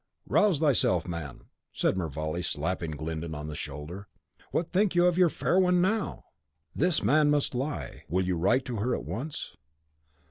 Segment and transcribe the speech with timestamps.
[0.25, 4.07] "Rouse thyself, man!" said Mervale, slapping Glyndon on the shoulder.
[4.49, 6.23] "What think you of your fair one now?"
[6.75, 9.55] "This man must lie." "Will you write to her at once?"